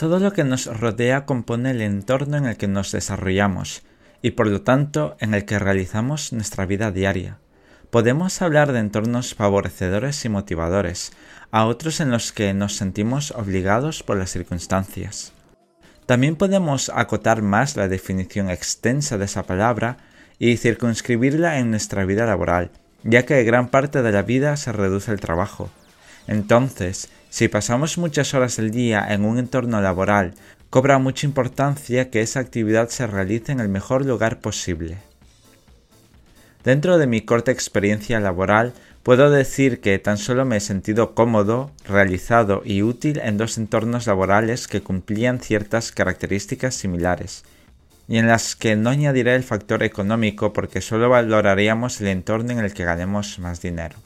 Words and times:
Todo 0.00 0.18
lo 0.18 0.32
que 0.32 0.44
nos 0.44 0.64
rodea 0.64 1.26
compone 1.26 1.72
el 1.72 1.82
entorno 1.82 2.38
en 2.38 2.46
el 2.46 2.56
que 2.56 2.66
nos 2.66 2.90
desarrollamos 2.90 3.82
y 4.22 4.30
por 4.30 4.46
lo 4.46 4.62
tanto 4.62 5.14
en 5.20 5.34
el 5.34 5.44
que 5.44 5.58
realizamos 5.58 6.32
nuestra 6.32 6.64
vida 6.64 6.90
diaria. 6.90 7.36
Podemos 7.90 8.40
hablar 8.40 8.72
de 8.72 8.78
entornos 8.78 9.34
favorecedores 9.34 10.24
y 10.24 10.30
motivadores, 10.30 11.12
a 11.50 11.66
otros 11.66 12.00
en 12.00 12.10
los 12.10 12.32
que 12.32 12.54
nos 12.54 12.76
sentimos 12.76 13.32
obligados 13.32 14.02
por 14.02 14.16
las 14.16 14.30
circunstancias. 14.30 15.34
También 16.06 16.36
podemos 16.36 16.90
acotar 16.94 17.42
más 17.42 17.76
la 17.76 17.86
definición 17.86 18.48
extensa 18.48 19.18
de 19.18 19.26
esa 19.26 19.42
palabra 19.42 19.98
y 20.38 20.56
circunscribirla 20.56 21.58
en 21.58 21.70
nuestra 21.70 22.06
vida 22.06 22.24
laboral, 22.24 22.70
ya 23.02 23.26
que 23.26 23.44
gran 23.44 23.68
parte 23.68 24.00
de 24.00 24.12
la 24.12 24.22
vida 24.22 24.56
se 24.56 24.72
reduce 24.72 25.10
al 25.10 25.20
trabajo. 25.20 25.68
Entonces, 26.26 27.10
si 27.30 27.46
pasamos 27.46 27.96
muchas 27.96 28.34
horas 28.34 28.56
del 28.56 28.72
día 28.72 29.06
en 29.08 29.24
un 29.24 29.38
entorno 29.38 29.80
laboral, 29.80 30.34
cobra 30.68 30.98
mucha 30.98 31.26
importancia 31.26 32.10
que 32.10 32.20
esa 32.20 32.40
actividad 32.40 32.88
se 32.88 33.06
realice 33.06 33.52
en 33.52 33.60
el 33.60 33.68
mejor 33.68 34.04
lugar 34.04 34.40
posible. 34.40 34.98
Dentro 36.64 36.98
de 36.98 37.06
mi 37.06 37.22
corta 37.22 37.52
experiencia 37.52 38.20
laboral, 38.20 38.74
puedo 39.02 39.30
decir 39.30 39.80
que 39.80 39.98
tan 39.98 40.18
solo 40.18 40.44
me 40.44 40.56
he 40.56 40.60
sentido 40.60 41.14
cómodo, 41.14 41.70
realizado 41.86 42.62
y 42.64 42.82
útil 42.82 43.20
en 43.22 43.38
dos 43.38 43.56
entornos 43.58 44.06
laborales 44.06 44.68
que 44.68 44.82
cumplían 44.82 45.40
ciertas 45.40 45.92
características 45.92 46.74
similares, 46.74 47.44
y 48.08 48.18
en 48.18 48.26
las 48.26 48.56
que 48.56 48.74
no 48.74 48.90
añadiré 48.90 49.36
el 49.36 49.44
factor 49.44 49.84
económico 49.84 50.52
porque 50.52 50.80
solo 50.80 51.08
valoraríamos 51.08 52.00
el 52.00 52.08
entorno 52.08 52.52
en 52.52 52.58
el 52.58 52.74
que 52.74 52.84
ganemos 52.84 53.38
más 53.38 53.62
dinero. 53.62 53.96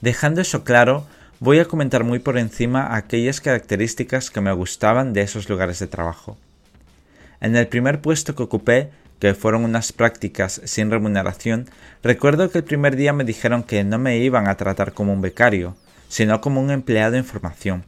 Dejando 0.00 0.40
eso 0.40 0.62
claro, 0.62 1.06
voy 1.40 1.58
a 1.58 1.66
comentar 1.66 2.04
muy 2.04 2.18
por 2.18 2.38
encima 2.38 2.96
aquellas 2.96 3.40
características 3.40 4.30
que 4.30 4.40
me 4.40 4.52
gustaban 4.52 5.12
de 5.12 5.22
esos 5.22 5.48
lugares 5.48 5.78
de 5.78 5.86
trabajo. 5.86 6.36
En 7.40 7.56
el 7.56 7.68
primer 7.68 8.00
puesto 8.00 8.34
que 8.34 8.42
ocupé, 8.42 8.90
que 9.18 9.34
fueron 9.34 9.64
unas 9.64 9.92
prácticas 9.92 10.60
sin 10.64 10.90
remuneración, 10.90 11.68
recuerdo 12.02 12.50
que 12.50 12.58
el 12.58 12.64
primer 12.64 12.96
día 12.96 13.12
me 13.12 13.24
dijeron 13.24 13.62
que 13.62 13.84
no 13.84 13.98
me 13.98 14.18
iban 14.18 14.48
a 14.48 14.56
tratar 14.56 14.92
como 14.92 15.12
un 15.12 15.20
becario, 15.20 15.76
sino 16.08 16.40
como 16.40 16.60
un 16.60 16.70
empleado 16.70 17.16
en 17.16 17.24
formación, 17.24 17.84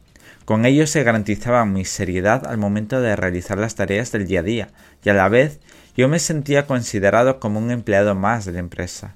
con 0.49 0.65
ello 0.65 0.87
se 0.87 1.03
garantizaba 1.03 1.63
mi 1.65 1.85
seriedad 1.85 2.47
al 2.47 2.57
momento 2.57 2.99
de 3.01 3.15
realizar 3.15 3.59
las 3.59 3.75
tareas 3.75 4.11
del 4.11 4.25
día 4.25 4.39
a 4.39 4.41
día, 4.41 4.69
y 5.03 5.09
a 5.09 5.13
la 5.13 5.29
vez 5.29 5.59
yo 5.95 6.09
me 6.09 6.17
sentía 6.17 6.65
considerado 6.65 7.39
como 7.39 7.59
un 7.59 7.69
empleado 7.69 8.15
más 8.15 8.45
de 8.45 8.53
la 8.53 8.59
empresa. 8.59 9.13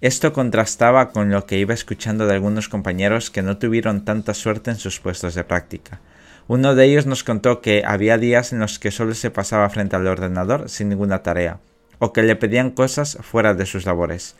Esto 0.00 0.32
contrastaba 0.32 1.10
con 1.10 1.30
lo 1.30 1.44
que 1.44 1.58
iba 1.58 1.74
escuchando 1.74 2.26
de 2.26 2.34
algunos 2.34 2.68
compañeros 2.68 3.30
que 3.30 3.42
no 3.42 3.58
tuvieron 3.58 4.04
tanta 4.04 4.32
suerte 4.32 4.70
en 4.70 4.76
sus 4.76 5.00
puestos 5.00 5.34
de 5.34 5.42
práctica. 5.42 6.00
Uno 6.46 6.76
de 6.76 6.84
ellos 6.84 7.06
nos 7.06 7.24
contó 7.24 7.60
que 7.60 7.82
había 7.84 8.16
días 8.16 8.52
en 8.52 8.60
los 8.60 8.78
que 8.78 8.92
solo 8.92 9.14
se 9.14 9.32
pasaba 9.32 9.68
frente 9.70 9.96
al 9.96 10.06
ordenador 10.06 10.68
sin 10.68 10.88
ninguna 10.88 11.24
tarea, 11.24 11.58
o 11.98 12.12
que 12.12 12.22
le 12.22 12.36
pedían 12.36 12.70
cosas 12.70 13.18
fuera 13.22 13.54
de 13.54 13.66
sus 13.66 13.86
labores. 13.86 14.36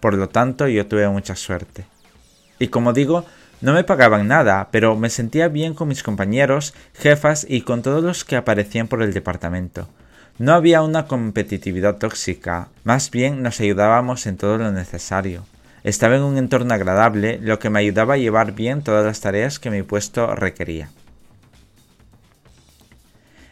Por 0.00 0.14
lo 0.14 0.30
tanto, 0.30 0.66
yo 0.66 0.86
tuve 0.86 1.06
mucha 1.10 1.36
suerte. 1.36 1.84
Y 2.58 2.68
como 2.68 2.94
digo, 2.94 3.26
no 3.60 3.74
me 3.74 3.84
pagaban 3.84 4.26
nada, 4.28 4.70
pero 4.72 4.96
me 4.96 5.10
sentía 5.10 5.48
bien 5.48 5.74
con 5.74 5.88
mis 5.88 6.02
compañeros, 6.02 6.72
jefas 6.94 7.46
y 7.46 7.60
con 7.60 7.82
todos 7.82 8.02
los 8.02 8.24
que 8.24 8.36
aparecían 8.36 8.88
por 8.88 9.02
el 9.02 9.12
departamento. 9.12 9.88
No 10.38 10.54
había 10.54 10.82
una 10.82 11.06
competitividad 11.06 11.98
tóxica, 11.98 12.68
más 12.84 13.10
bien 13.10 13.42
nos 13.42 13.60
ayudábamos 13.60 14.26
en 14.26 14.38
todo 14.38 14.56
lo 14.56 14.72
necesario. 14.72 15.44
Estaba 15.84 16.16
en 16.16 16.22
un 16.22 16.38
entorno 16.38 16.72
agradable, 16.72 17.38
lo 17.42 17.58
que 17.58 17.68
me 17.68 17.80
ayudaba 17.80 18.14
a 18.14 18.18
llevar 18.18 18.52
bien 18.52 18.82
todas 18.82 19.04
las 19.04 19.20
tareas 19.20 19.58
que 19.58 19.70
mi 19.70 19.82
puesto 19.82 20.34
requería. 20.34 20.88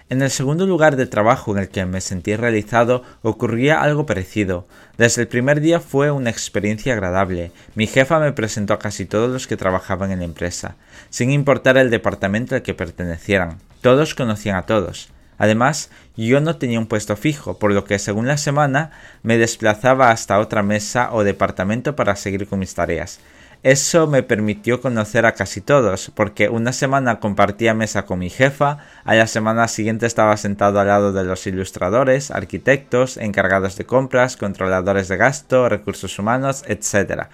En 0.09 0.22
el 0.22 0.31
segundo 0.31 0.67
lugar 0.67 0.97
de 0.97 1.06
trabajo 1.06 1.53
en 1.53 1.59
el 1.59 1.69
que 1.69 1.84
me 1.84 2.00
sentí 2.00 2.34
realizado 2.34 3.05
ocurría 3.22 3.81
algo 3.81 4.06
parecido. 4.06 4.67
Desde 4.98 5.22
el 5.22 5.28
primer 5.28 5.60
día 5.60 5.78
fue 5.81 6.10
una 6.10 6.31
experiencia 6.31 6.94
agradable. 6.94 7.53
Mi 7.77 7.87
jefa 7.87 8.19
me 8.19 8.33
presentó 8.33 8.72
a 8.75 8.78
casi 8.81 9.04
todos 9.04 9.31
los 9.31 9.47
que 9.47 9.56
trabajaban 9.56 10.10
en 10.10 10.21
la 10.21 10.25
empresa, 10.25 10.75
sin 11.10 11.31
importar 11.31 11.77
el 11.77 11.91
departamento 11.91 12.56
al 12.56 12.62
que 12.62 12.75
pertenecieran. 12.75 13.59
Todos 13.83 14.16
conocían 14.16 14.56
a 14.56 14.66
todos. 14.66 15.10
Además, 15.41 15.89
yo 16.19 16.43
no 16.43 16.56
tenía 16.56 16.78
un 16.78 16.87
puesto 16.87 17.17
fijo, 17.17 17.59
por 17.59 17.73
lo 17.73 17.84
que 17.84 17.99
según 17.99 18.27
la 18.27 18.37
semana 18.37 18.91
me 19.23 19.39
desplazaba 19.39 20.11
hasta 20.11 20.39
otra 20.39 20.62
mesa 20.62 21.09
o 21.12 21.25
departamento 21.25 21.97
para 21.97 22.15
seguir 22.15 22.47
con 22.47 22.59
mis 22.59 22.75
tareas. 22.75 23.21
Eso 23.62 24.06
me 24.06 24.23
permitió 24.23 24.83
conocer 24.83 25.25
a 25.25 25.33
casi 25.33 25.62
todos, 25.62 26.12
porque 26.15 26.51
una 26.51 26.75
semana 26.75 27.21
compartía 27.21 27.73
mesa 27.73 28.05
con 28.05 28.19
mi 28.19 28.28
jefa, 28.28 28.78
a 29.03 29.15
la 29.15 29.27
semana 29.27 29.67
siguiente 29.69 30.05
estaba 30.05 30.37
sentado 30.37 30.78
al 30.78 30.89
lado 30.89 31.12
de 31.15 31.25
los 31.25 31.47
ilustradores, 31.47 32.31
arquitectos, 32.31 33.17
encargados 33.17 33.77
de 33.77 33.87
compras, 33.87 34.37
controladores 34.37 35.09
de 35.09 35.17
gasto, 35.17 35.71
recursos 35.71 36.19
humanos, 36.19 36.65
etc. 36.67 37.28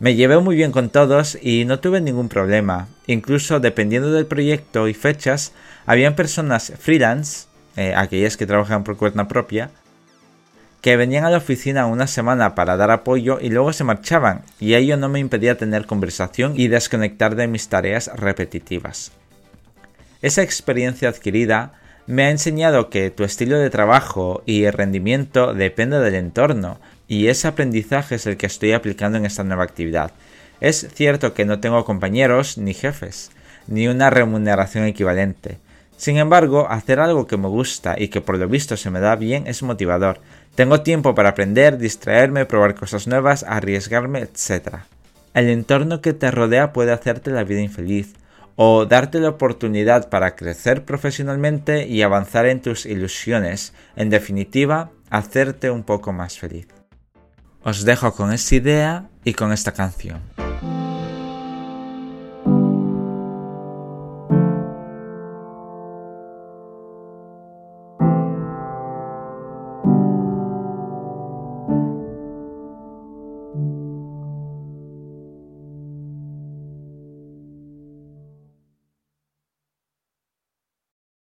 Me 0.00 0.14
llevé 0.14 0.38
muy 0.38 0.54
bien 0.54 0.70
con 0.70 0.90
todos 0.90 1.36
y 1.42 1.64
no 1.64 1.80
tuve 1.80 2.00
ningún 2.00 2.28
problema. 2.28 2.86
Incluso 3.08 3.58
dependiendo 3.58 4.12
del 4.12 4.26
proyecto 4.26 4.86
y 4.86 4.94
fechas, 4.94 5.52
habían 5.86 6.14
personas 6.14 6.72
freelance, 6.78 7.48
eh, 7.76 7.94
aquellas 7.96 8.36
que 8.36 8.46
trabajan 8.46 8.84
por 8.84 8.96
cuenta 8.96 9.26
propia, 9.26 9.70
que 10.80 10.96
venían 10.96 11.24
a 11.24 11.30
la 11.30 11.38
oficina 11.38 11.86
una 11.86 12.06
semana 12.06 12.54
para 12.54 12.76
dar 12.76 12.92
apoyo 12.92 13.38
y 13.40 13.50
luego 13.50 13.72
se 13.72 13.82
marchaban, 13.82 14.42
y 14.60 14.74
ello 14.74 14.96
no 14.96 15.08
me 15.08 15.18
impedía 15.18 15.58
tener 15.58 15.86
conversación 15.86 16.54
y 16.56 16.68
desconectar 16.68 17.34
de 17.34 17.48
mis 17.48 17.68
tareas 17.68 18.08
repetitivas. 18.14 19.10
Esa 20.22 20.42
experiencia 20.42 21.08
adquirida 21.08 21.72
me 22.06 22.24
ha 22.24 22.30
enseñado 22.30 22.88
que 22.88 23.10
tu 23.10 23.24
estilo 23.24 23.58
de 23.58 23.70
trabajo 23.70 24.42
y 24.46 24.70
rendimiento 24.70 25.54
depende 25.54 25.98
del 25.98 26.14
entorno, 26.14 26.80
y 27.08 27.28
ese 27.28 27.48
aprendizaje 27.48 28.14
es 28.16 28.26
el 28.26 28.36
que 28.36 28.46
estoy 28.46 28.72
aplicando 28.72 29.18
en 29.18 29.24
esta 29.24 29.42
nueva 29.42 29.64
actividad. 29.64 30.12
Es 30.60 30.86
cierto 30.94 31.34
que 31.34 31.46
no 31.46 31.58
tengo 31.58 31.84
compañeros 31.84 32.58
ni 32.58 32.74
jefes, 32.74 33.30
ni 33.66 33.88
una 33.88 34.10
remuneración 34.10 34.84
equivalente. 34.84 35.58
Sin 35.96 36.18
embargo, 36.18 36.68
hacer 36.70 37.00
algo 37.00 37.26
que 37.26 37.36
me 37.36 37.48
gusta 37.48 37.96
y 37.98 38.08
que 38.08 38.20
por 38.20 38.38
lo 38.38 38.46
visto 38.46 38.76
se 38.76 38.90
me 38.90 39.00
da 39.00 39.16
bien 39.16 39.46
es 39.46 39.62
motivador, 39.62 40.20
tengo 40.54 40.82
tiempo 40.82 41.14
para 41.14 41.30
aprender, 41.30 41.78
distraerme, 41.78 42.44
probar 42.44 42.74
cosas 42.74 43.06
nuevas, 43.06 43.44
arriesgarme, 43.48 44.20
etc. 44.20 44.78
El 45.34 45.48
entorno 45.48 46.00
que 46.00 46.12
te 46.12 46.30
rodea 46.30 46.72
puede 46.72 46.92
hacerte 46.92 47.30
la 47.30 47.44
vida 47.44 47.60
infeliz 47.60 48.14
o 48.56 48.86
darte 48.86 49.20
la 49.20 49.28
oportunidad 49.28 50.08
para 50.08 50.34
crecer 50.34 50.84
profesionalmente 50.84 51.86
y 51.86 52.02
avanzar 52.02 52.46
en 52.46 52.60
tus 52.60 52.86
ilusiones, 52.86 53.72
en 53.94 54.10
definitiva, 54.10 54.90
hacerte 55.10 55.70
un 55.70 55.84
poco 55.84 56.12
más 56.12 56.38
feliz. 56.38 56.77
Os 57.62 57.84
dejo 57.84 58.14
con 58.14 58.32
esta 58.32 58.54
idea 58.54 59.08
y 59.24 59.34
con 59.34 59.52
esta 59.52 59.72
canción. 59.72 60.20